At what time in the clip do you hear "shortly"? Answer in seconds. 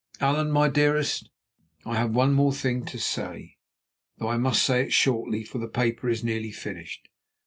4.93-5.43